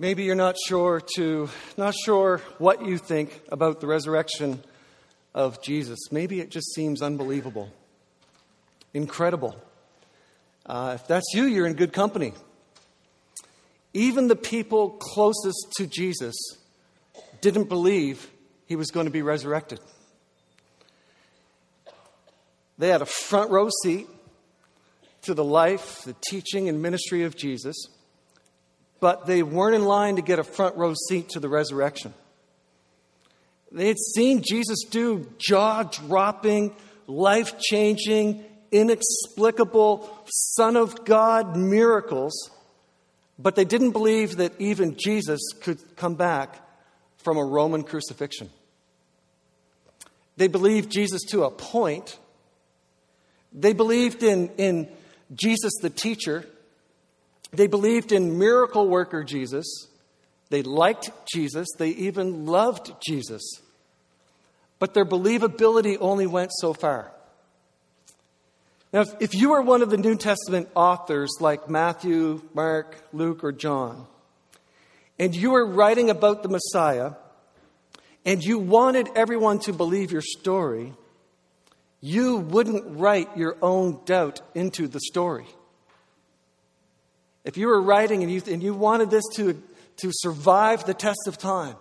[0.00, 4.64] Maybe you're not sure to not sure what you think about the resurrection
[5.34, 5.98] of Jesus.
[6.10, 7.70] Maybe it just seems unbelievable,
[8.94, 9.62] incredible.
[10.64, 12.32] Uh, if that's you, you're in good company.
[13.92, 16.34] Even the people closest to Jesus
[17.42, 18.30] didn't believe
[18.64, 19.80] he was going to be resurrected.
[22.78, 24.08] They had a front row seat
[25.24, 27.76] to the life, the teaching, and ministry of Jesus,
[29.00, 32.14] but they weren't in line to get a front row seat to the resurrection.
[33.72, 36.74] They had seen Jesus do jaw dropping,
[37.06, 42.50] life changing, inexplicable, Son of God miracles,
[43.38, 46.56] but they didn't believe that even Jesus could come back
[47.18, 48.50] from a Roman crucifixion.
[50.36, 52.18] They believed Jesus to a point.
[53.52, 54.88] They believed in, in
[55.34, 56.46] Jesus the teacher.
[57.52, 59.88] They believed in miracle worker Jesus.
[60.50, 61.68] They liked Jesus.
[61.78, 63.42] They even loved Jesus.
[64.78, 67.12] But their believability only went so far.
[68.92, 73.52] Now, if you were one of the New Testament authors like Matthew, Mark, Luke, or
[73.52, 74.06] John,
[75.18, 77.12] and you were writing about the Messiah,
[78.24, 80.92] and you wanted everyone to believe your story,
[82.00, 85.46] you wouldn't write your own doubt into the story.
[87.44, 89.60] If you were writing and you, and you wanted this to,
[89.98, 91.76] to survive the test of time,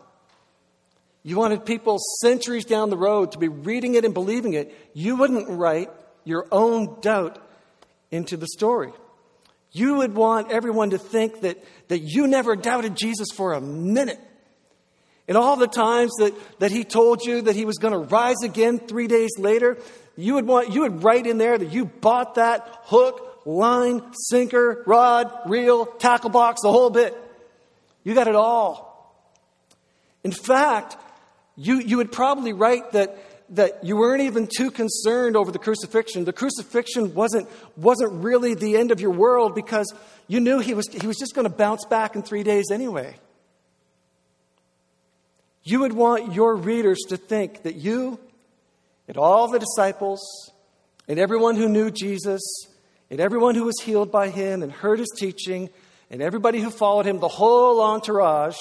[1.24, 5.18] you wanted people centuries down the road to be reading it and believing it, you
[5.18, 5.90] wouldn't write
[6.24, 7.40] your own doubt
[8.12, 8.92] into the story.
[9.72, 14.20] You would want everyone to think that, that you never doubted Jesus for a minute.
[15.28, 18.42] And all the times that, that he told you that he was going to rise
[18.44, 19.78] again three days later,
[20.18, 24.84] you would want you would write in there that you bought that hook, line, sinker,
[24.86, 27.16] rod, reel, tackle box, the whole bit.
[28.04, 28.88] You got it all.
[30.24, 30.98] In fact,
[31.56, 33.18] you, you would probably write that
[33.52, 36.26] that you weren't even too concerned over the crucifixion.
[36.26, 39.92] The crucifixion wasn't, wasn't really the end of your world because
[40.28, 43.16] you knew he was, he was just going to bounce back in three days anyway.
[45.64, 48.20] You would want your readers to think that you
[49.08, 50.22] and all the disciples
[51.08, 52.42] and everyone who knew Jesus
[53.10, 55.70] and everyone who was healed by him and heard his teaching
[56.12, 58.58] and everybody who followed him, the whole entourage,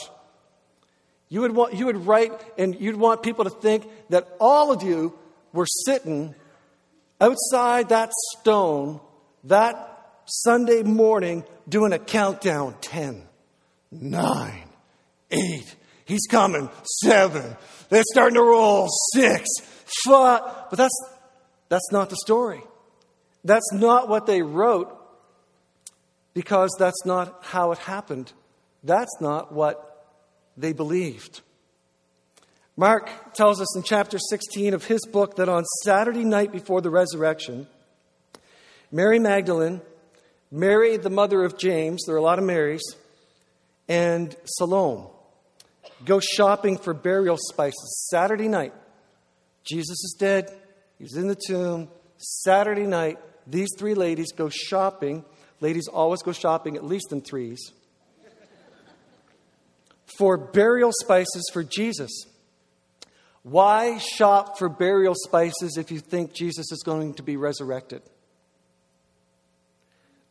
[1.28, 4.82] you would, want, you would write and you'd want people to think that all of
[4.82, 5.18] you
[5.52, 6.34] were sitting
[7.20, 9.00] outside that stone
[9.44, 9.84] that
[10.24, 13.22] Sunday morning doing a countdown 10,
[13.90, 14.62] 9,
[15.30, 15.76] 8.
[16.04, 16.70] He's coming.
[17.04, 17.56] 7.
[17.90, 18.88] They're starting to roll.
[19.14, 19.46] 6,
[20.06, 20.40] 5.
[20.70, 21.04] But that's,
[21.68, 22.62] that's not the story.
[23.44, 24.94] That's not what they wrote
[26.34, 28.32] because that's not how it happened.
[28.84, 30.06] That's not what
[30.56, 31.40] they believed.
[32.76, 36.90] Mark tells us in chapter 16 of his book that on Saturday night before the
[36.90, 37.66] resurrection,
[38.92, 39.80] Mary Magdalene,
[40.50, 42.82] Mary, the mother of James, there are a lot of Marys,
[43.88, 45.08] and Salome
[46.04, 48.06] go shopping for burial spices.
[48.10, 48.72] Saturday night,
[49.64, 50.50] Jesus is dead,
[50.98, 51.88] he's in the tomb.
[52.18, 55.24] Saturday night, these three ladies go shopping.
[55.60, 57.72] Ladies always go shopping at least in threes
[60.18, 62.10] for burial spices for Jesus.
[63.42, 68.02] Why shop for burial spices if you think Jesus is going to be resurrected?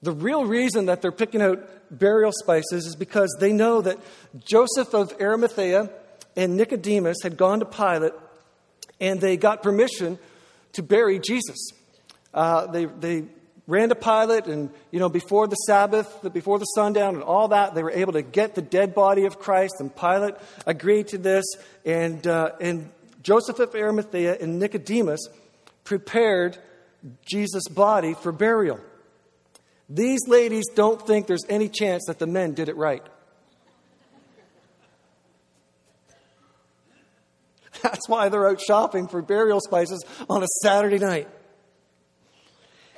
[0.02, 3.98] The real reason that they're picking out burial spices is because they know that
[4.46, 5.90] Joseph of Arimathea
[6.36, 8.14] and Nicodemus had gone to Pilate
[9.00, 10.20] and they got permission
[10.78, 11.72] to bury Jesus.
[12.34, 13.26] Uh, they, they
[13.66, 17.76] ran to Pilate, and you know, before the Sabbath, before the sundown, and all that,
[17.76, 19.76] they were able to get the dead body of Christ.
[19.80, 21.46] And Pilate agreed to this,
[21.86, 22.90] and uh, and
[23.22, 25.28] Joseph of Arimathea and Nicodemus
[25.84, 26.58] prepared
[27.26, 28.80] Jesus' body for burial.
[29.90, 33.04] These ladies don't think there's any chance that the men did it right.
[37.82, 41.28] That's why they're out shopping for burial spices on a Saturday night.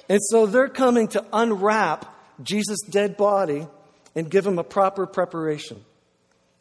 [0.07, 3.67] And so they're coming to unwrap Jesus' dead body
[4.15, 5.83] and give him a proper preparation.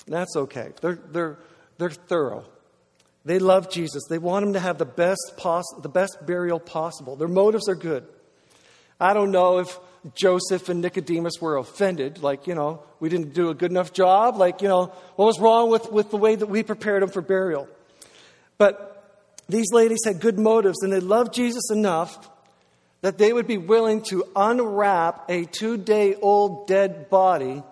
[0.06, 0.70] That's okay.
[0.80, 1.38] They're, they're,
[1.78, 2.44] they're thorough.
[3.24, 4.02] They love Jesus.
[4.08, 7.16] They want him to have the best, poss- the best burial possible.
[7.16, 8.06] Their motives are good.
[9.00, 9.78] I don't know if
[10.14, 14.36] Joseph and Nicodemus were offended, like, you know, we didn't do a good enough job.
[14.36, 14.86] Like, you know,
[15.16, 17.68] what was wrong with, with the way that we prepared him for burial?
[18.58, 19.16] But
[19.48, 22.28] these ladies had good motives and they loved Jesus enough
[23.00, 27.62] that they would be willing to unwrap a two day old dead body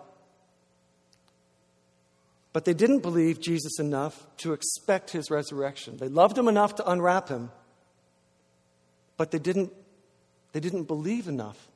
[2.57, 5.99] But they didn't believe Jesus enough to expect his resurrection.
[5.99, 7.51] They loved him enough to unwrap him,
[9.19, 9.75] but they didn't,
[10.53, 11.69] they didn't believe enough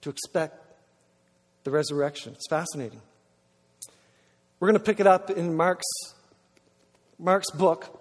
[0.00, 0.60] to expect
[1.62, 2.32] the resurrection.
[2.32, 3.00] It's fascinating.
[4.58, 5.86] We're going to pick it up in Mark's,
[7.20, 7.95] Mark's book.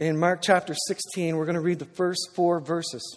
[0.00, 3.16] In Mark chapter 16, we're going to read the first four verses.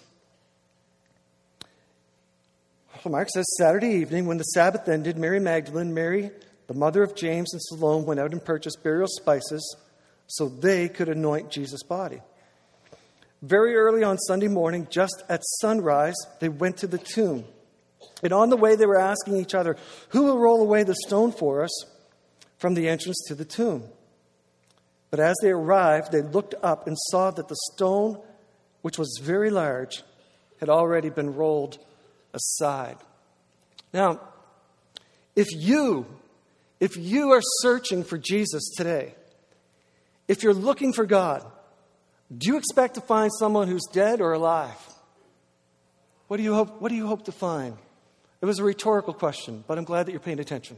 [3.03, 6.29] Mark says Saturday evening, when the Sabbath ended, Mary Magdalene, Mary,
[6.67, 9.77] the mother of James, and Salome went out and purchased burial spices
[10.27, 12.21] so they could anoint Jesus' body.
[13.41, 17.45] Very early on Sunday morning, just at sunrise, they went to the tomb.
[18.21, 19.77] And on the way, they were asking each other,
[20.09, 21.85] Who will roll away the stone for us
[22.59, 23.83] from the entrance to the tomb?
[25.09, 28.19] But as they arrived, they looked up and saw that the stone,
[28.81, 30.03] which was very large,
[30.59, 31.77] had already been rolled
[32.33, 32.97] aside.
[33.93, 34.19] Now,
[35.35, 36.05] if you,
[36.79, 39.15] if you are searching for Jesus today,
[40.27, 41.45] if you're looking for God,
[42.35, 44.75] do you expect to find someone who's dead or alive?
[46.27, 47.77] What do you hope, what do you hope to find?
[48.41, 50.77] It was a rhetorical question, but I'm glad that you're paying attention.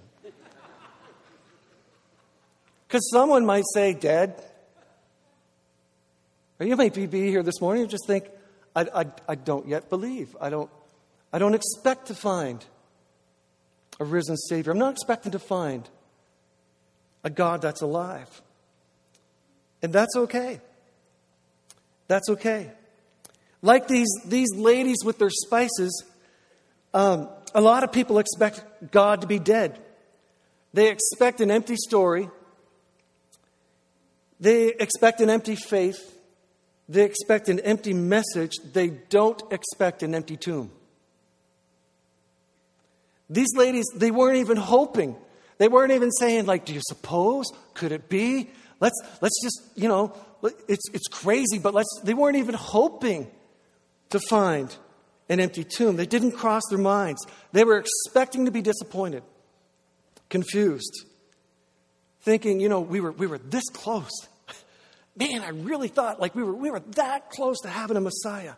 [2.90, 4.44] Because someone might say, dead.
[6.60, 8.26] Or you might be here this morning and just think,
[8.76, 10.36] I, I, I don't yet believe.
[10.42, 10.72] I don't,
[11.32, 12.66] I don't expect to find
[14.00, 14.72] a risen Savior.
[14.72, 15.88] I'm not expecting to find
[17.24, 18.42] a God that's alive.
[19.84, 20.60] And that's okay.
[22.08, 22.72] That's okay.
[23.62, 26.06] Like these, these ladies with their spices,
[26.96, 29.80] um, a lot of people expect God to be dead.
[30.74, 32.30] They expect an empty story.
[34.40, 36.16] They expect an empty faith.
[36.88, 38.54] They expect an empty message.
[38.74, 40.72] They don't expect an empty tomb.
[43.30, 45.16] These ladies, they weren't even hoping.
[45.60, 47.46] They weren't even saying, like, do you suppose?
[47.74, 48.50] Could it be?
[48.80, 50.16] Let's, let's just, you know,
[50.68, 53.30] it's, it's crazy, but let's, they weren't even hoping
[54.10, 54.76] to find
[55.28, 55.96] an empty tomb.
[55.96, 57.26] They didn't cross their minds.
[57.52, 59.22] They were expecting to be disappointed,
[60.30, 61.06] confused,
[62.22, 64.12] thinking, you know, we were, we were this close.
[65.16, 68.54] Man, I really thought like we were, we were that close to having a Messiah.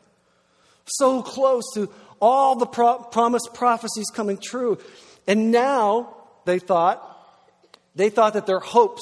[0.86, 1.92] So close to
[2.22, 4.78] all the pro- promised prophecies coming true.
[5.28, 6.16] And now
[6.46, 7.08] they thought,
[7.96, 9.02] they thought that their hopes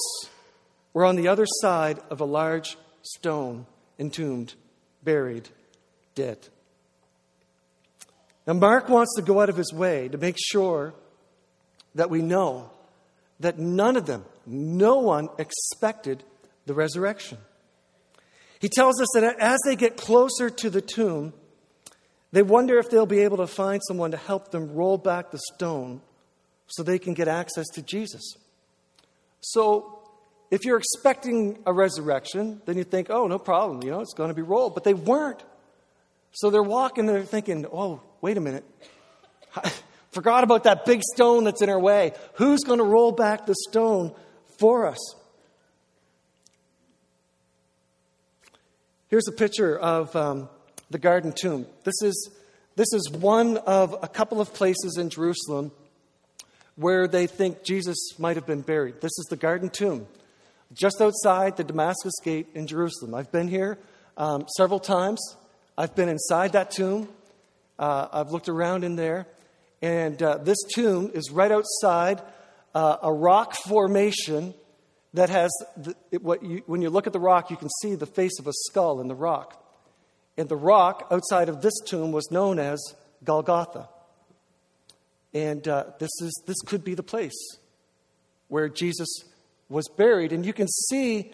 [0.93, 3.65] were on the other side of a large stone,
[3.97, 4.53] entombed,
[5.03, 5.49] buried,
[6.15, 6.37] dead.
[8.47, 10.93] Now, Mark wants to go out of his way to make sure
[11.95, 12.71] that we know
[13.39, 16.23] that none of them, no one expected
[16.65, 17.37] the resurrection.
[18.59, 21.33] He tells us that as they get closer to the tomb,
[22.31, 25.39] they wonder if they'll be able to find someone to help them roll back the
[25.55, 26.01] stone
[26.67, 28.21] so they can get access to Jesus.
[29.41, 29.95] So,
[30.51, 34.29] if you're expecting a resurrection, then you think, oh, no problem, you know, it's going
[34.29, 34.73] to be rolled.
[34.73, 35.43] But they weren't.
[36.31, 38.65] So they're walking and they're thinking, oh, wait a minute.
[39.55, 39.71] I
[40.11, 42.13] forgot about that big stone that's in our way.
[42.33, 44.13] Who's going to roll back the stone
[44.59, 45.15] for us?
[49.09, 50.49] Here's a picture of um,
[50.91, 51.65] the Garden Tomb.
[51.83, 52.29] This is,
[52.75, 55.71] this is one of a couple of places in Jerusalem
[56.75, 59.01] where they think Jesus might have been buried.
[59.01, 60.07] This is the Garden Tomb,
[60.73, 63.15] just outside the Damascus Gate in Jerusalem.
[63.15, 63.79] I've been here
[64.15, 65.19] um, several times.
[65.77, 67.09] I've been inside that tomb.
[67.79, 69.25] Uh, I've looked around in there.
[69.81, 72.21] And uh, this tomb is right outside
[72.73, 74.53] uh, a rock formation
[75.13, 78.05] that has, the, what you, when you look at the rock, you can see the
[78.05, 79.65] face of a skull in the rock.
[80.37, 82.79] And the rock outside of this tomb was known as
[83.23, 83.89] Golgotha.
[85.33, 87.37] And uh, this, is, this could be the place
[88.47, 89.09] where Jesus
[89.67, 90.31] was buried.
[90.31, 91.31] And you can see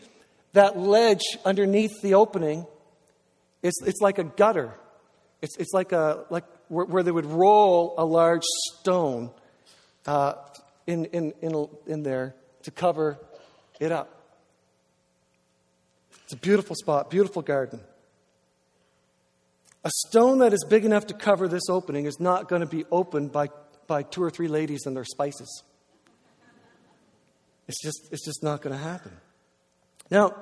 [0.54, 2.66] that ledge underneath the opening.
[3.62, 4.74] It's, it's like a gutter.
[5.42, 8.44] It's, it's like, a, like where, where they would roll a large
[8.80, 9.32] stone
[10.06, 10.34] uh,
[10.88, 13.20] in, in, in, in there to cover
[13.80, 14.16] it up.
[16.24, 17.80] It's a beautiful spot, beautiful garden.
[19.84, 22.86] A stone that is big enough to cover this opening is not going to be
[22.92, 23.50] opened by,
[23.86, 25.64] by two or three ladies and their spices.
[27.68, 29.12] It's just, it's just not going to happen.
[30.10, 30.36] Now,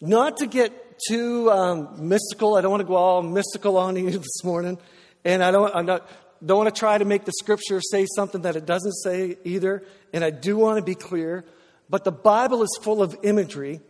[0.00, 4.10] not to get too um, mystical, I don't want to go all mystical on you
[4.18, 4.78] this morning,
[5.24, 6.06] and I don't, I'm not,
[6.44, 9.84] don't want to try to make the scripture say something that it doesn't say either,
[10.12, 11.44] and I do want to be clear,
[11.88, 13.80] but the Bible is full of imagery,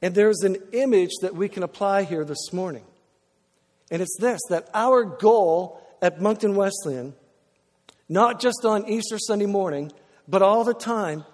[0.00, 2.84] and there's an image that we can apply here this morning.
[3.90, 7.14] And it's this that our goal at Moncton Wesleyan,
[8.08, 9.92] not just on Easter Sunday morning,
[10.26, 11.24] but all the time,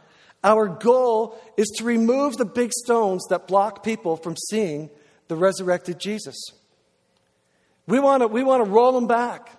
[0.45, 4.91] Our goal is to remove the big stones that block people from seeing
[5.27, 6.37] the resurrected Jesus.
[7.87, 9.51] We want to we want to roll them back.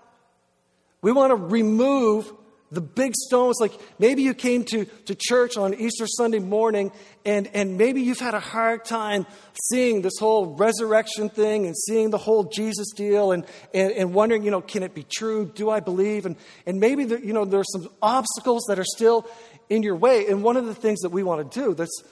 [1.02, 2.32] We want to remove
[2.72, 3.58] the big stones.
[3.60, 6.92] Like maybe you came to, to church on Easter Sunday morning
[7.26, 9.26] and, and maybe you've had a hard time
[9.72, 14.44] seeing this whole resurrection thing and seeing the whole Jesus deal and, and, and wondering,
[14.44, 15.52] you know, can it be true?
[15.54, 16.26] Do I believe?
[16.26, 19.28] And, and maybe, there, you know, there's some obstacles that are still
[19.70, 20.28] in your way.
[20.28, 22.04] And one of the things that we want to do, that's,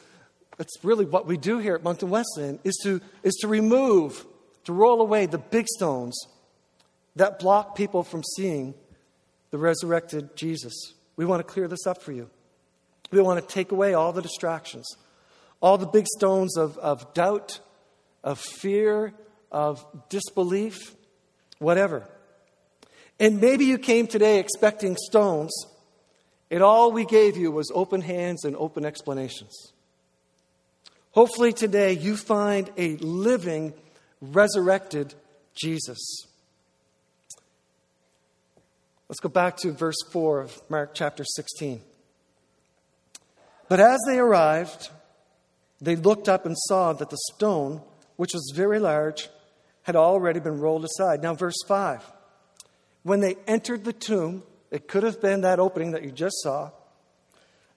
[0.57, 4.25] that's really what we do here at Moncton Wesleyan, is to, is to remove,
[4.63, 6.17] to roll away the big stones
[7.17, 8.73] that block people from seeing
[9.51, 10.93] the resurrected Jesus.
[11.15, 12.29] We want to clear this up for you.
[13.11, 14.85] We want to take away all the distractions,
[15.61, 17.59] all the big stones of, of doubt,
[18.23, 19.13] of fear,
[19.51, 20.95] of disbelief,
[21.59, 22.07] whatever.
[23.19, 25.53] And maybe you came today expecting stones
[26.49, 29.73] and all we gave you was open hands and open explanations.
[31.11, 33.73] Hopefully, today you find a living,
[34.21, 35.13] resurrected
[35.53, 36.26] Jesus.
[39.09, 41.81] Let's go back to verse 4 of Mark chapter 16.
[43.69, 44.89] But as they arrived,
[45.79, 47.81] they looked up and saw that the stone,
[48.17, 49.29] which was very large,
[49.83, 51.23] had already been rolled aside.
[51.23, 52.03] Now, verse 5.
[53.03, 56.71] When they entered the tomb, it could have been that opening that you just saw.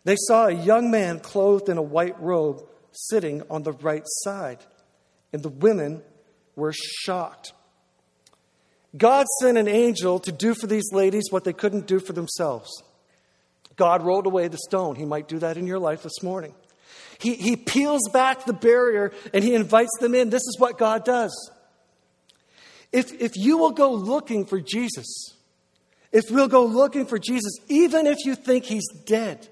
[0.03, 4.59] They saw a young man clothed in a white robe sitting on the right side,
[5.33, 6.03] and the women
[6.57, 7.53] were shocked.
[8.97, 12.69] God sent an angel to do for these ladies what they couldn't do for themselves.
[13.77, 14.97] God rolled away the stone.
[14.97, 16.55] He might do that in your life this morning.
[17.19, 20.31] He, he peels back the barrier and he invites them in.
[20.31, 21.51] This is what God does.
[22.93, 25.35] If, if you will go looking for Jesus,
[26.13, 29.47] if we'll go looking for Jesus, even if you think he's dead,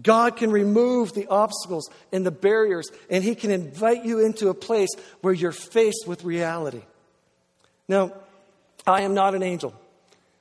[0.00, 4.54] God can remove the obstacles and the barriers, and he can invite you into a
[4.54, 4.88] place
[5.20, 6.82] where you're faced with reality.
[7.88, 8.12] Now,
[8.86, 9.74] I am not an angel.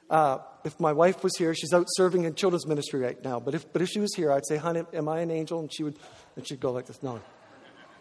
[0.10, 3.40] Uh, if my wife was here, she's out serving in children's ministry right now.
[3.40, 5.60] But if, but if she was here, I'd say, honey, am I an angel?
[5.60, 5.98] And she would,
[6.36, 7.22] and she'd go like this, no,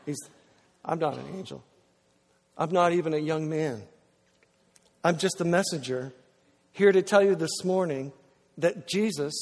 [0.06, 0.18] he's,
[0.84, 1.62] I'm not an angel.
[2.58, 3.82] I'm not even a young man.
[5.02, 6.12] I'm just a messenger
[6.72, 8.12] here to tell you this morning
[8.58, 9.32] that Jesus,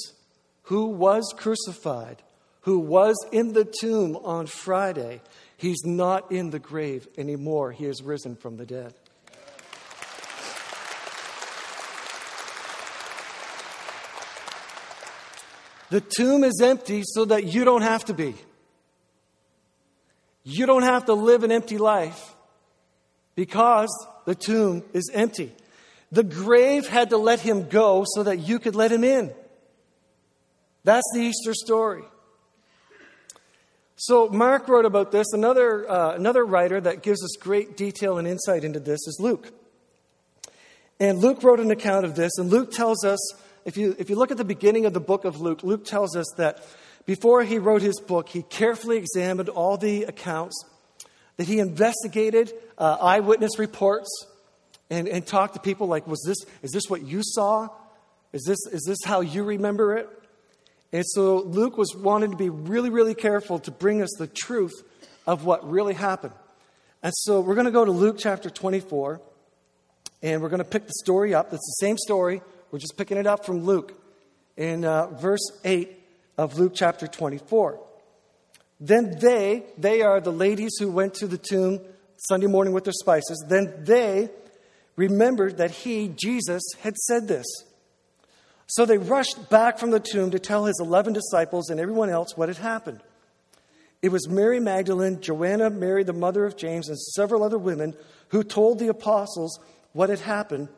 [0.65, 2.23] who was crucified,
[2.63, 5.21] who was in the tomb on Friday,
[5.57, 7.73] he's not in the grave anymore.
[7.73, 8.95] He has risen from the dead.
[15.91, 18.35] The tomb is empty so that you don't have to be.
[20.45, 22.35] You don't have to live an empty life
[23.35, 23.89] because
[24.25, 25.53] the tomb is empty.
[26.11, 29.33] The grave had to let him go so that you could let him in.
[30.85, 32.03] That's the Easter story.
[33.97, 35.27] So, Mark wrote about this.
[35.33, 39.53] Another, uh, another writer that gives us great detail and insight into this is Luke.
[41.01, 43.19] And Luke wrote an account of this, and Luke tells us
[43.69, 46.17] if you, if you look at the beginning of the book of Luke, Luke tells
[46.17, 46.67] us that
[47.05, 50.59] before he wrote his book, he carefully examined all the accounts,
[51.37, 54.09] that he investigated uh, eyewitness reports,
[54.89, 57.69] and, and talk to people like, was this, is this what you saw?
[58.33, 60.09] Is this, is this how you remember it?
[60.91, 64.83] And so Luke was wanting to be really, really careful to bring us the truth
[65.27, 66.33] of what really happened.
[67.03, 69.21] And so we're going to go to Luke chapter 24,
[70.23, 71.53] and we're going to pick the story up.
[71.53, 72.41] It's the same story.
[72.71, 73.95] We're just picking it up from Luke
[74.57, 75.99] in uh, verse 8
[76.37, 77.81] of Luke chapter 24.
[78.81, 81.81] Then they, they are the ladies who went to the tomb
[82.29, 84.29] Sunday morning with their spices, then they
[84.97, 87.47] remembered that he, Jesus, had said this.
[88.67, 92.37] So they rushed back from the tomb to tell his 11 disciples and everyone else
[92.37, 93.01] what had happened.
[94.03, 97.95] It was Mary Magdalene, Joanna, Mary, the mother of James, and several other women
[98.29, 99.59] who told the apostles
[99.93, 100.69] what had happened.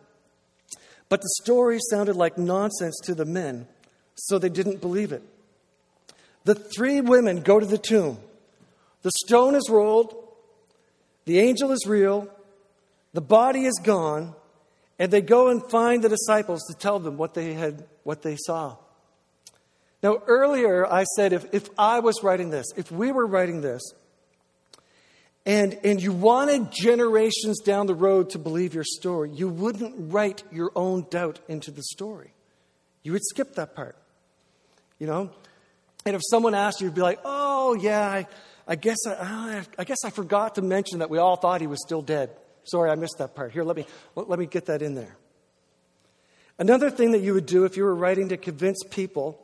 [1.11, 3.67] But the story sounded like nonsense to the men,
[4.15, 5.23] so they didn't believe it.
[6.45, 8.19] The three women go to the tomb.
[9.03, 10.15] The stone is rolled,
[11.25, 12.29] the angel is real,
[13.13, 14.35] the body is gone,
[14.99, 18.37] and they go and find the disciples to tell them what they had what they
[18.37, 18.77] saw.
[20.03, 23.83] Now earlier I said if, if I was writing this, if we were writing this,
[25.47, 30.43] and, and you wanted generations down the road to believe your story, you wouldn't write
[30.53, 32.33] your own doubt into the story.
[33.03, 33.97] You would skip that part.
[34.99, 35.31] You know?
[36.05, 38.27] And if someone asked you, you'd be like, oh, yeah, I,
[38.67, 41.67] I guess I, ah, I guess I forgot to mention that we all thought he
[41.67, 42.31] was still dead.
[42.65, 43.53] Sorry, I missed that part.
[43.53, 45.17] Here, let me, let me get that in there.
[46.59, 49.43] Another thing that you would do if you were writing to convince people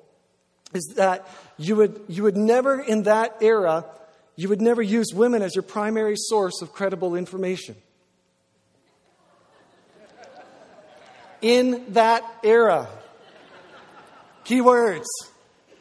[0.75, 1.27] is that
[1.57, 3.87] you would, you would never, in that era,
[4.37, 7.75] you would never use women as your primary source of credible information.
[11.41, 12.89] In that era.
[14.45, 15.07] Keywords.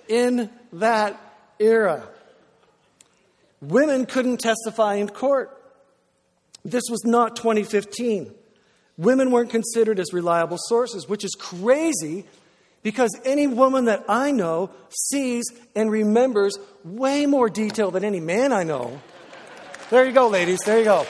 [0.08, 1.20] In that
[1.60, 2.08] era.
[3.62, 5.52] Women couldn't testify in court.
[6.64, 8.34] This was not 2015.
[8.98, 12.26] Women weren't considered as reliable sources, which is crazy
[12.86, 18.54] because any woman that I know sees and remembers way more detail than any man
[18.54, 19.02] I know.
[19.90, 20.60] There you go, ladies.
[20.64, 21.00] There you go.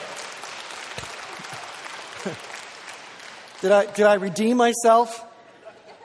[3.60, 5.22] did, I, did I redeem myself?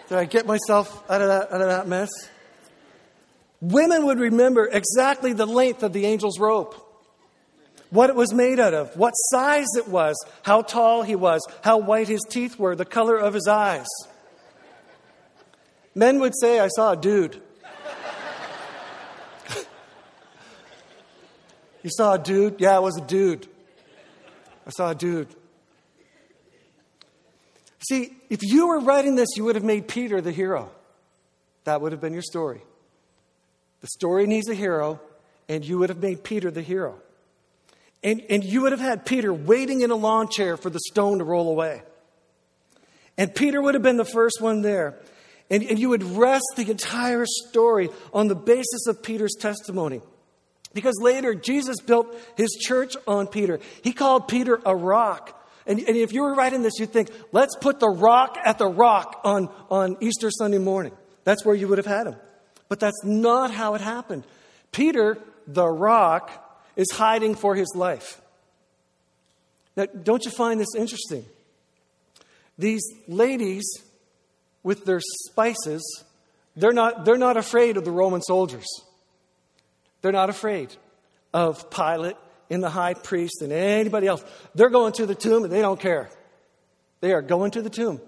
[0.10, 2.10] Did I get myself out of that, out of that mess?
[3.62, 6.76] Women would remember exactly the length of the angel's rope
[7.92, 11.78] what it was made out of, what size it was, how tall he was, how
[11.78, 13.88] white his teeth were, the color of his eyes.
[15.94, 17.42] Men would say, I saw a dude.
[21.84, 22.62] you saw a dude?
[22.62, 23.48] Yeah, it was a dude.
[24.66, 25.28] I saw a dude.
[27.90, 30.72] See, if you were writing this, you would have made Peter the hero.
[31.64, 32.62] That would have been your story.
[33.82, 35.02] The story needs a hero,
[35.50, 37.00] and you would have made Peter the hero.
[38.04, 41.18] And, and you would have had Peter waiting in a lawn chair for the stone
[41.18, 41.82] to roll away.
[43.18, 44.98] And Peter would have been the first one there.
[45.52, 50.02] And, and you would rest the entire story on the basis of Peter's testimony.
[50.74, 53.60] Because later, Jesus built his church on Peter.
[53.84, 55.38] He called Peter a rock.
[55.68, 58.68] And, and if you were writing this, you'd think, let's put the rock at the
[58.68, 60.94] rock on, on Easter Sunday morning.
[61.26, 62.16] That's where you would have had him.
[62.70, 64.24] But that's not how it happened.
[64.72, 66.32] Peter, the rock,
[66.78, 68.22] is hiding for his life.
[69.76, 71.26] Now, don't you find this interesting?
[72.58, 73.66] These ladies
[74.64, 76.04] with their spices,
[76.56, 78.68] they're not, they're not afraid of the Roman soldiers.
[80.02, 80.76] They're not afraid
[81.34, 82.16] of Pilate
[82.50, 84.24] and the high priest and anybody else.
[84.56, 86.10] They're going to the tomb and they don't care.
[87.00, 88.02] They are going to the tomb.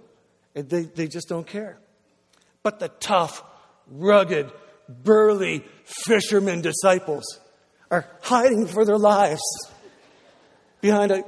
[0.56, 1.78] And they, they just don't care.
[2.62, 3.44] But the tough,
[3.88, 4.52] rugged,
[4.88, 7.24] burly fishermen disciples,
[7.90, 9.42] are hiding for their lives
[10.82, 11.24] behind a,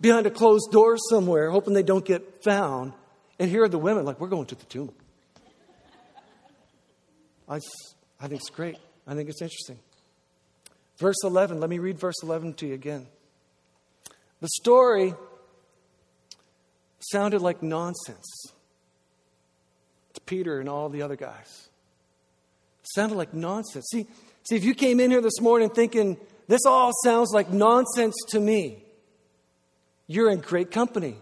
[0.00, 2.92] behind a closed door somewhere, hoping they don't get found.
[3.40, 4.92] And here are the women, like, we're going to the tomb.
[7.48, 7.56] I,
[8.20, 8.76] I think it's great.
[9.06, 9.80] I think it's interesting.
[10.98, 13.08] Verse 11, let me read verse 11 to you again.
[14.40, 15.14] The story
[17.00, 18.52] sounded like nonsense
[20.12, 21.68] to Peter and all the other guys.
[22.84, 23.86] It sounded like nonsense.
[23.90, 24.06] See,
[24.44, 26.16] See, if you came in here this morning thinking,
[26.48, 28.82] this all sounds like nonsense to me,
[30.06, 31.16] you're in great company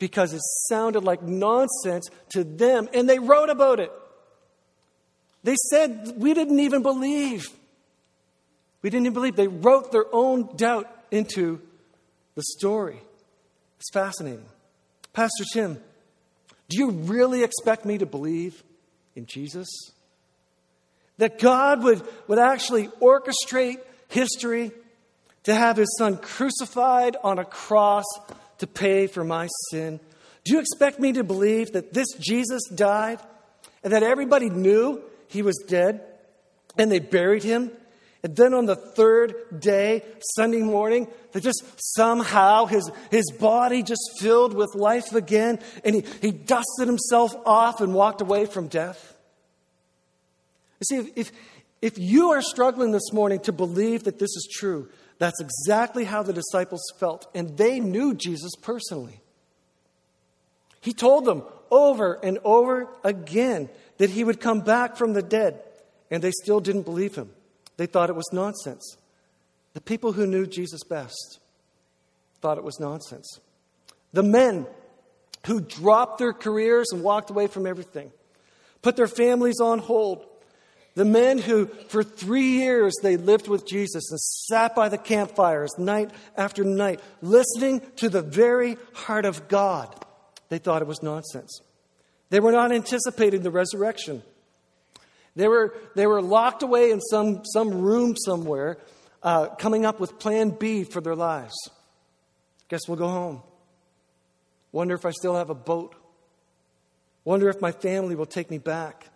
[0.00, 3.92] because it sounded like nonsense to them and they wrote about it.
[5.44, 7.48] They said, We didn't even believe.
[8.82, 9.36] We didn't even believe.
[9.36, 11.60] They wrote their own doubt into
[12.34, 13.00] the story.
[13.78, 14.46] It's fascinating.
[15.12, 15.78] Pastor Tim,
[16.68, 18.62] do you really expect me to believe
[19.14, 19.68] in Jesus?
[21.18, 24.72] That God would, would actually orchestrate history
[25.42, 28.04] to have his son crucified on a cross
[28.60, 30.00] to pay for my sin.
[30.44, 33.20] Do you expect me to believe that this Jesus died
[33.82, 36.02] and that everybody knew he was dead
[36.78, 37.70] and they buried him?
[38.22, 40.02] And then on the third day,
[40.36, 41.64] Sunday morning, that just
[41.96, 47.80] somehow his, his body just filled with life again and he, he dusted himself off
[47.80, 49.16] and walked away from death?
[50.80, 51.32] You see, if,
[51.80, 54.90] if you are struggling this morning to believe that this is true,
[55.20, 59.20] that's exactly how the disciples felt, and they knew Jesus personally.
[60.80, 65.60] He told them over and over again that he would come back from the dead,
[66.10, 67.28] and they still didn't believe him.
[67.76, 68.96] They thought it was nonsense.
[69.74, 71.38] The people who knew Jesus best
[72.40, 73.40] thought it was nonsense.
[74.14, 74.66] The men
[75.46, 78.10] who dropped their careers and walked away from everything,
[78.80, 80.24] put their families on hold,
[80.94, 85.70] the men who, for three years, they lived with Jesus and sat by the campfires
[85.78, 89.94] night after night, listening to the very heart of God,
[90.48, 91.60] they thought it was nonsense.
[92.30, 94.22] They were not anticipating the resurrection.
[95.36, 98.78] They were, they were locked away in some, some room somewhere,
[99.22, 101.54] uh, coming up with plan B for their lives.
[102.68, 103.42] Guess we'll go home.
[104.72, 105.94] Wonder if I still have a boat.
[107.24, 109.06] Wonder if my family will take me back.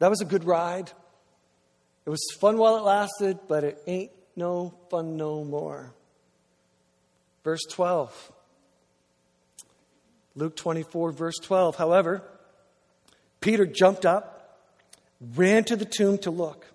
[0.00, 0.90] That was a good ride.
[2.04, 5.92] It was fun while it lasted, but it ain't no fun no more.
[7.44, 8.32] Verse 12.
[10.34, 11.76] Luke 24, verse 12.
[11.76, 12.22] However,
[13.40, 14.58] Peter jumped up,
[15.34, 16.66] ran to the tomb to look.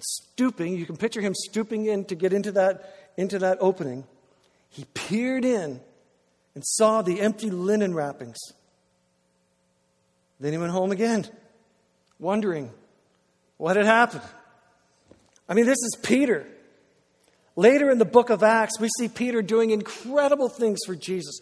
[0.00, 4.04] Stooping, you can picture him stooping in to get into that, into that opening.
[4.70, 5.80] He peered in
[6.54, 8.38] and saw the empty linen wrappings.
[10.38, 11.26] Then he went home again,
[12.18, 12.70] wondering
[13.56, 14.22] what had happened.
[15.48, 16.46] I mean, this is Peter.
[17.56, 21.40] Later in the book of Acts, we see Peter doing incredible things for Jesus.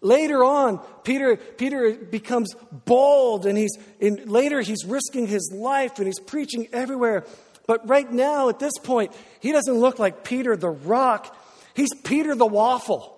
[0.00, 6.06] Later on, Peter, Peter becomes bold and he's in, later he's risking his life and
[6.06, 7.24] he's preaching everywhere.
[7.66, 11.36] But right now, at this point, he doesn't look like Peter the rock.
[11.74, 13.14] He's Peter the waffle.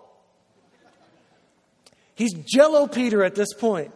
[2.14, 3.92] He's Jello Peter at this point.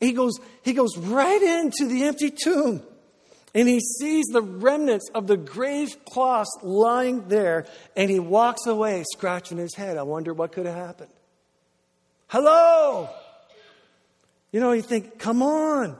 [0.00, 2.82] He goes, he goes right into the empty tomb
[3.54, 9.04] and he sees the remnants of the grave cloths lying there and he walks away
[9.12, 9.96] scratching his head.
[9.96, 11.12] I wonder what could have happened.
[12.26, 13.08] Hello!
[14.50, 15.96] You know, you think, come on.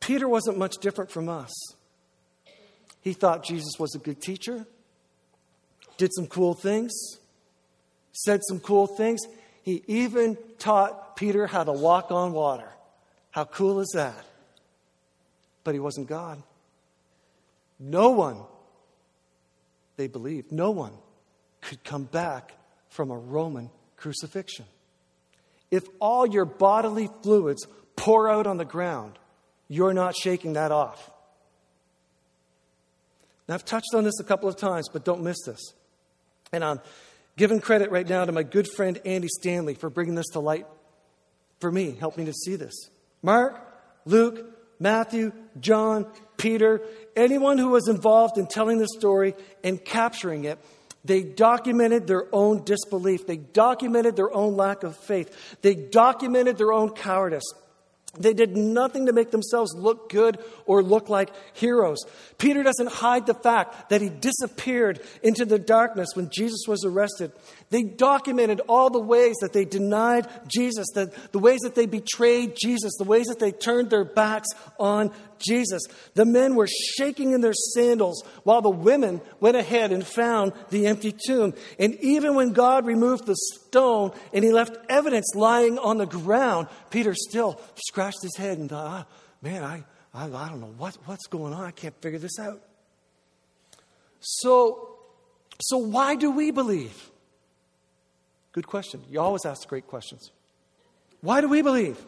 [0.00, 1.52] Peter wasn't much different from us.
[3.00, 4.66] He thought Jesus was a good teacher,
[5.96, 6.92] did some cool things,
[8.12, 9.20] said some cool things.
[9.62, 12.70] He even taught Peter how to walk on water.
[13.30, 14.24] How cool is that?
[15.62, 16.42] But he wasn't God.
[17.78, 18.38] No one,
[19.96, 20.92] they believed, no one
[21.60, 22.52] could come back
[22.88, 24.66] from a Roman crucifixion.
[25.70, 27.66] If all your bodily fluids
[27.96, 29.18] pour out on the ground,
[29.68, 31.10] you're not shaking that off.
[33.48, 35.60] Now, I've touched on this a couple of times, but don't miss this.
[36.52, 36.80] And I'm
[37.36, 40.66] giving credit right now to my good friend Andy Stanley for bringing this to light
[41.60, 42.90] for me, helping me to see this.
[43.22, 43.60] Mark,
[44.04, 44.46] Luke,
[44.78, 46.06] Matthew, John,
[46.36, 46.80] Peter,
[47.14, 50.58] anyone who was involved in telling the story and capturing it,
[51.04, 53.26] they documented their own disbelief.
[53.26, 55.58] They documented their own lack of faith.
[55.62, 57.44] They documented their own cowardice.
[58.18, 61.98] They did nothing to make themselves look good or look like heroes.
[62.38, 67.30] Peter doesn't hide the fact that he disappeared into the darkness when Jesus was arrested.
[67.70, 72.56] They documented all the ways that they denied Jesus, the, the ways that they betrayed
[72.60, 75.82] Jesus, the ways that they turned their backs on Jesus.
[76.14, 80.88] The men were shaking in their sandals while the women went ahead and found the
[80.88, 81.54] empty tomb.
[81.78, 86.66] And even when God removed the stone and he left evidence lying on the ground,
[86.90, 90.98] Peter still scratched his head and thought, oh, man, I, I, I don't know what,
[91.04, 91.64] what's going on.
[91.64, 92.60] I can't figure this out.
[94.18, 94.98] So,
[95.62, 97.10] so why do we believe?
[98.52, 99.02] Good question.
[99.08, 100.30] You always ask great questions.
[101.20, 101.98] Why do we believe?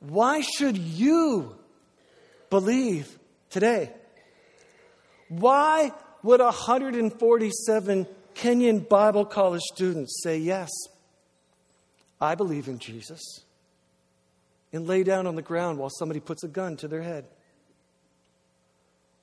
[0.00, 1.56] Why should you
[2.50, 3.18] believe
[3.50, 3.90] today?
[5.28, 5.92] Why
[6.22, 10.70] would 147 Kenyan Bible College students say yes?
[12.20, 13.20] I believe in Jesus
[14.72, 17.26] and lay down on the ground while somebody puts a gun to their head?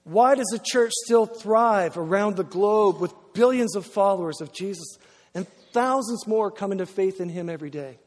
[0.04, 4.98] Why does the church still thrive around the globe with billions of followers of Jesus
[5.36, 8.00] and thousands more coming to faith in Him every day?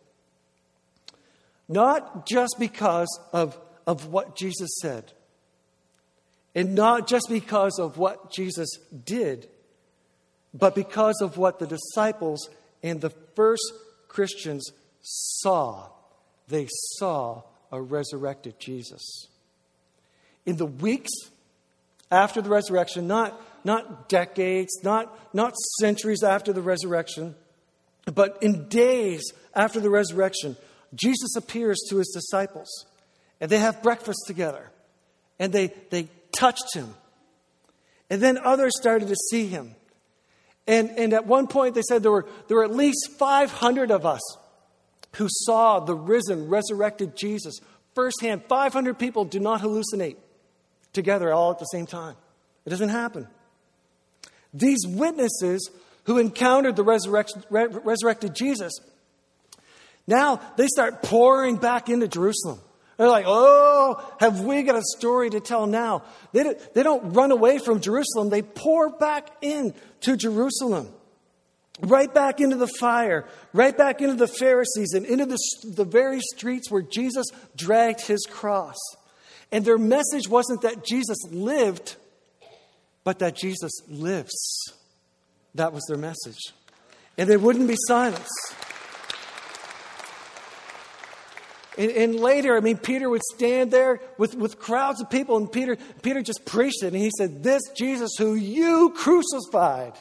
[1.69, 5.13] Not just because of, of what Jesus said,
[6.55, 8.69] and not just because of what Jesus
[9.05, 9.49] did,
[10.53, 12.49] but because of what the disciples
[12.83, 13.73] and the first
[14.09, 15.89] Christians saw.
[16.49, 19.29] They saw a resurrected Jesus.
[20.47, 21.11] In the weeks
[22.11, 27.35] after the resurrection, not, not decades, not, not centuries after the resurrection,
[28.13, 30.57] but in days after the resurrection,
[30.95, 32.87] Jesus appears to his disciples
[33.41, 34.71] and they have breakfast together
[35.39, 36.95] and they, they touched him.
[38.11, 39.75] And then others started to see him.
[40.67, 44.07] And, and at one point they said there were, there were at least 500 of
[44.07, 44.21] us
[45.17, 47.59] who saw the risen, resurrected Jesus
[47.95, 48.45] firsthand.
[48.49, 50.17] 500 people do not hallucinate
[50.95, 52.17] together all at the same time.
[52.65, 53.29] It doesn't happen.
[54.55, 55.71] These witnesses
[56.05, 58.73] who encountered the resurrected Jesus
[60.07, 62.61] now they start pouring back into Jerusalem.
[62.97, 66.05] They're like, oh, have we got a story to tell now?
[66.33, 70.89] They, they don't run away from Jerusalem, they pour back in to Jerusalem.
[71.81, 76.21] Right back into the fire, right back into the Pharisees, and into the, the very
[76.21, 77.27] streets where Jesus
[77.57, 78.77] dragged his cross.
[79.55, 81.95] And their message wasn't that Jesus lived,
[83.05, 84.35] but that Jesus lives.
[85.55, 86.53] That was their message.
[87.17, 88.57] And they wouldn't be silenced.
[91.79, 95.51] And, and, later, I mean, Peter would stand there with, with crowds of people, and
[95.51, 96.89] Peter, Peter just preached it.
[96.89, 99.93] And he said, This Jesus who you crucified,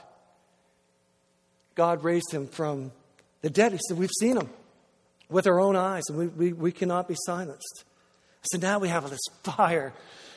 [1.75, 2.91] God raised him from
[3.41, 3.73] the dead.
[3.73, 4.49] He said, We've seen him
[5.29, 7.83] with our own eyes, and we, we, we cannot be silenced.
[8.45, 9.93] So now we have this fire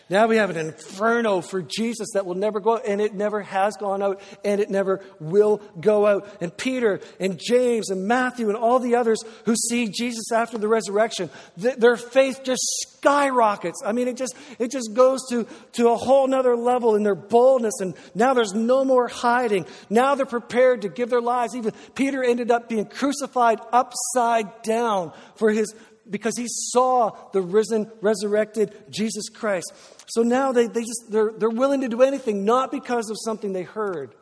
[0.09, 3.43] now we have an inferno for Jesus that will never go out, and it never
[3.43, 6.29] has gone out, and it never will go out.
[6.41, 10.69] And Peter and James and Matthew and all the others who see Jesus after the
[10.69, 11.29] resurrection,
[11.61, 13.83] th- their faith just skyrockets.
[13.85, 17.17] I mean, it just it just goes to, to a whole nother level in their
[17.17, 19.67] boldness, and now there's no more hiding.
[19.91, 21.57] Now they're prepared to give their lives.
[21.57, 25.75] Even Peter ended up being crucified upside down for his
[26.11, 29.73] because he saw the risen, resurrected Jesus Christ.
[30.07, 33.53] So now they, they just, they're, they're willing to do anything, not because of something
[33.53, 34.15] they heard,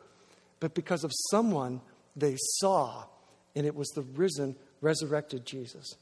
[0.59, 1.81] but because of someone
[2.15, 3.03] they saw,
[3.55, 5.95] and it was the risen, resurrected Jesus.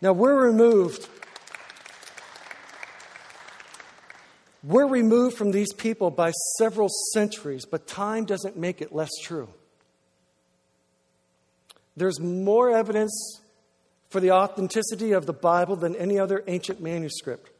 [0.00, 1.08] Now we're removed.
[4.64, 9.48] We're removed from these people by several centuries, but time doesn't make it less true.
[11.96, 13.40] There's more evidence
[14.08, 17.50] for the authenticity of the Bible than any other ancient manuscript.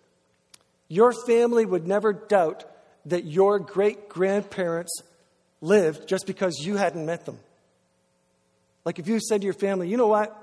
[0.89, 2.65] Your family would never doubt
[3.07, 5.03] that your great grandparents
[5.61, 7.39] lived just because you hadn't met them.
[8.85, 10.35] Like if you said to your family, you know what?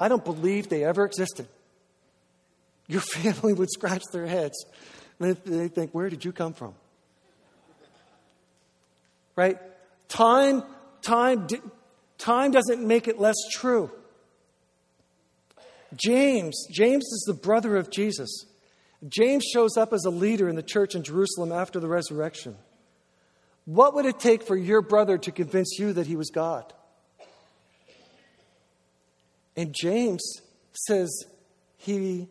[0.00, 1.46] I don't believe they ever existed.
[2.86, 4.64] Your family would scratch their heads.
[5.20, 6.74] And they think, where did you come from?
[9.36, 9.58] Right?
[10.08, 10.62] Time,
[11.02, 11.46] time,
[12.18, 13.90] time doesn't make it less true.
[15.96, 18.46] James, James is the brother of Jesus.
[19.08, 22.56] James shows up as a leader in the church in Jerusalem after the resurrection.
[23.66, 26.72] What would it take for your brother to convince you that he was God?
[29.56, 30.22] And James
[30.72, 31.24] says,
[31.76, 32.28] he,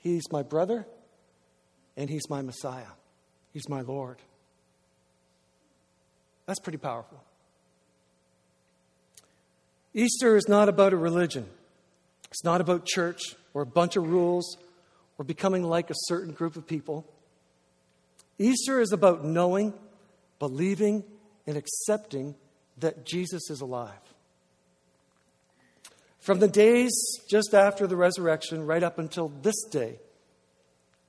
[0.00, 0.86] He's my brother
[1.96, 2.92] and He's my Messiah.
[3.52, 4.18] He's my Lord.
[6.46, 7.22] That's pretty powerful.
[9.92, 11.46] Easter is not about a religion.
[12.30, 13.20] It's not about church
[13.54, 14.56] or a bunch of rules
[15.18, 17.06] or becoming like a certain group of people.
[18.38, 19.74] Easter is about knowing,
[20.38, 21.04] believing,
[21.46, 22.34] and accepting
[22.78, 23.92] that Jesus is alive.
[26.20, 26.92] From the days
[27.28, 29.98] just after the resurrection, right up until this day,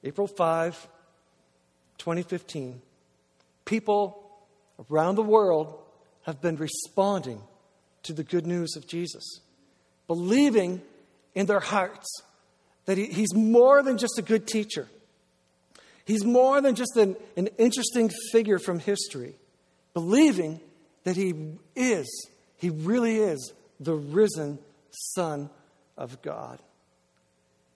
[0.03, 0.87] April 5,
[1.97, 2.81] 2015,
[3.65, 4.23] people
[4.89, 5.79] around the world
[6.23, 7.41] have been responding
[8.03, 9.41] to the good news of Jesus,
[10.07, 10.81] believing
[11.35, 12.23] in their hearts
[12.85, 14.87] that he, he's more than just a good teacher.
[16.05, 19.35] He's more than just an, an interesting figure from history,
[19.93, 20.59] believing
[21.03, 21.33] that he
[21.75, 24.59] is, he really is the risen
[24.91, 25.49] Son
[25.97, 26.59] of God.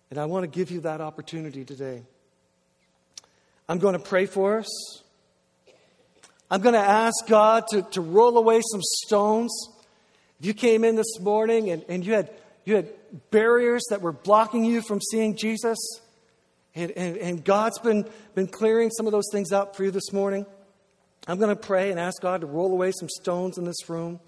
[0.10, 2.04] And I want to give you that opportunity today.
[3.68, 5.02] I'm going to pray for us.
[6.52, 9.52] I'm going to ask God to, to roll away some stones.
[10.40, 12.30] If you came in this morning and, and you had
[12.66, 12.90] you had
[13.30, 15.78] barriers that were blocking you from seeing Jesus.
[16.74, 20.12] And, and, and God's been, been clearing some of those things up for you this
[20.12, 20.46] morning.
[21.28, 24.20] I'm going to pray and ask God to roll away some stones in this room.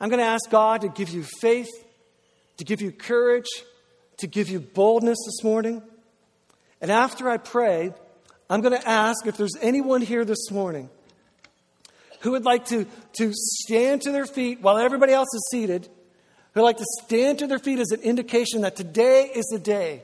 [0.00, 1.68] I'm going to ask God to give you faith,
[2.56, 3.46] to give you courage,
[4.18, 5.82] to give you boldness this morning.
[6.80, 7.92] And after I pray,
[8.50, 10.90] I'm going to ask if there's anyone here this morning
[12.20, 12.86] who would like to,
[13.18, 15.88] to stand to their feet while everybody else is seated
[16.54, 20.02] who like to stand to their feet as an indication that today is the day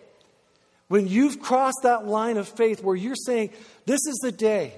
[0.89, 3.51] when you've crossed that line of faith where you're saying,
[3.87, 4.75] This is the day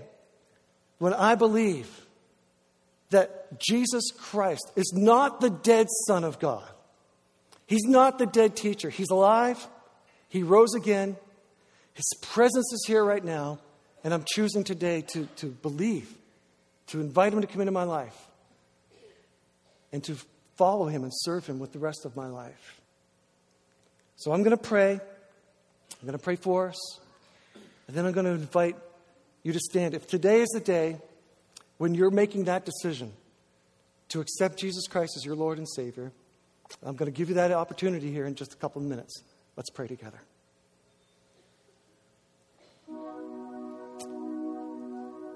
[0.98, 1.88] when I believe
[3.08, 6.68] that Jesus Christ is not the dead Son of God.
[7.66, 8.90] He's not the dead teacher.
[8.90, 9.66] He's alive.
[10.28, 11.16] He rose again.
[11.94, 13.58] His presence is here right now.
[14.04, 16.12] And I'm choosing today to, to believe,
[16.88, 18.16] to invite him to come into my life,
[19.92, 20.16] and to
[20.56, 22.80] follow him and serve him with the rest of my life.
[24.16, 24.92] So I'm going to pray.
[24.92, 27.00] I'm going to pray for us.
[27.86, 28.76] And then I'm going to invite
[29.42, 29.94] you to stand.
[29.94, 30.98] If today is the day
[31.78, 33.12] when you're making that decision
[34.10, 36.12] to accept Jesus Christ as your Lord and Savior,
[36.82, 39.22] I'm going to give you that opportunity here in just a couple of minutes.
[39.56, 40.20] Let's pray together.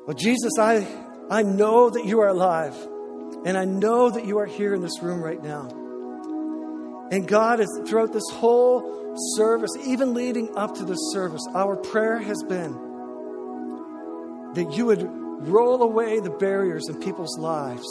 [0.06, 0.86] Well, Jesus, I,
[1.28, 2.76] I know that you are alive.
[3.46, 5.68] And I know that you are here in this room right now.
[7.12, 12.18] And God, is throughout this whole service, even leading up to this service, our prayer
[12.18, 12.72] has been
[14.54, 15.04] that you would
[15.46, 17.86] roll away the barriers in people's lives,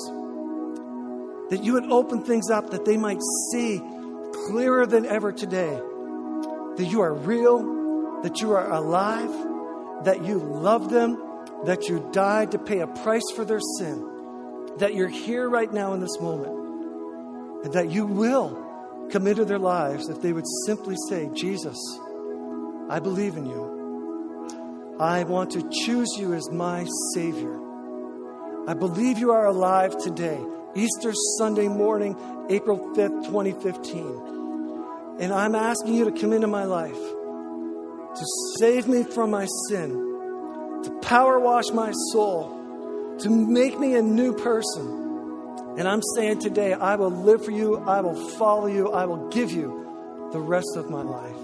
[1.49, 3.21] that you would open things up that they might
[3.53, 3.79] see
[4.47, 5.79] clearer than ever today
[6.75, 9.31] that you are real, that you are alive,
[10.03, 11.17] that you love them,
[11.63, 14.14] that you died to pay a price for their sin
[14.79, 18.61] that you're here right now in this moment, and that you will
[19.11, 21.77] come into their lives if they would simply say, Jesus,
[22.89, 24.95] I believe in you.
[24.99, 27.59] I want to choose you as my Savior.
[28.67, 30.39] I believe you are alive today,
[30.73, 32.15] Easter Sunday morning,
[32.49, 35.17] April 5th, 2015.
[35.19, 38.25] And I'm asking you to come into my life, to
[38.59, 39.91] save me from my sin,
[40.83, 42.54] to power wash my soul,
[43.19, 45.03] to make me a new person.
[45.77, 49.29] And I'm saying today, I will live for you, I will follow you, I will
[49.29, 51.35] give you the rest of my life.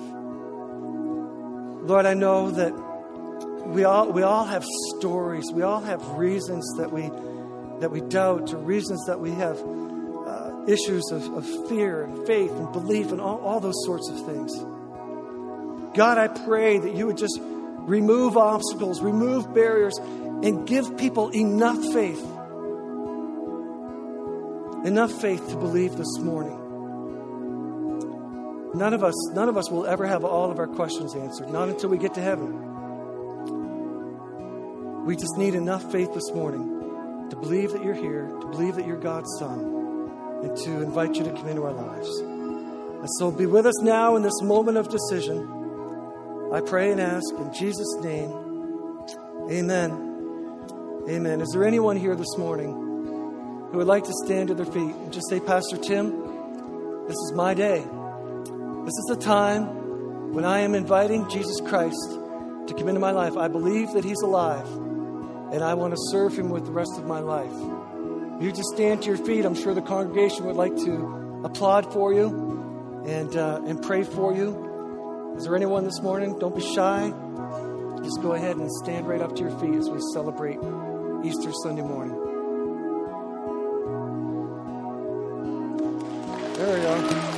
[1.83, 2.73] Lord, I know that
[3.65, 4.65] we all, we all have
[4.97, 5.45] stories.
[5.53, 7.09] We all have reasons that we,
[7.79, 12.51] that we doubt, or reasons that we have uh, issues of, of fear and faith
[12.51, 14.53] and belief and all, all those sorts of things.
[15.95, 17.39] God, I pray that you would just
[17.87, 22.23] remove obstacles, remove barriers, and give people enough faith.
[24.85, 26.57] Enough faith to believe this morning.
[28.73, 31.69] None of us, none of us will ever have all of our questions answered, not
[31.69, 32.69] until we get to heaven.
[35.05, 38.87] We just need enough faith this morning to believe that you're here, to believe that
[38.87, 39.59] you're God's Son,
[40.43, 42.09] and to invite you to come into our lives.
[42.19, 45.60] And so be with us now in this moment of decision.
[46.53, 48.29] I pray and ask in Jesus' name.
[49.49, 51.05] Amen.
[51.09, 51.39] Amen.
[51.39, 52.71] Is there anyone here this morning
[53.71, 56.11] who would like to stand to their feet and just say, Pastor Tim,
[57.07, 57.79] this is my day.
[57.79, 62.19] This is the time when I am inviting Jesus Christ
[62.67, 63.37] to come into my life.
[63.37, 64.67] I believe that He's alive
[65.53, 68.41] and I want to serve Him with the rest of my life.
[68.41, 69.45] You just stand to your feet.
[69.45, 74.33] I'm sure the congregation would like to applaud for you and, uh, and pray for
[74.35, 74.70] you.
[75.35, 76.37] Is there anyone this morning?
[76.39, 77.13] Don't be shy.
[78.03, 80.59] Just go ahead and stand right up to your feet as we celebrate
[81.23, 82.17] Easter Sunday morning.
[86.55, 87.37] There we go.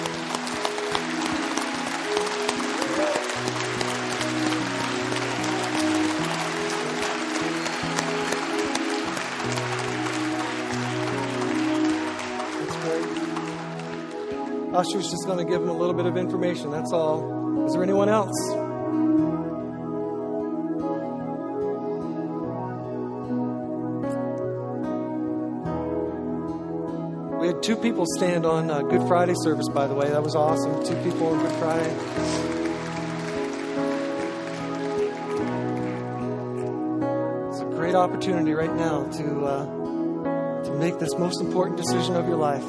[14.73, 16.71] Usher's just going to give them a little bit of information.
[16.71, 17.32] That's all.
[17.65, 18.33] Is there anyone else?
[27.39, 30.09] We had two people stand on uh, Good Friday service, by the way.
[30.09, 30.85] That was awesome.
[30.85, 31.93] Two people on Good Friday.
[37.49, 42.27] It's a great opportunity right now to uh, to make this most important decision of
[42.27, 42.63] your life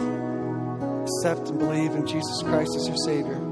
[1.03, 3.44] accept and believe in Jesus Christ as your Savior.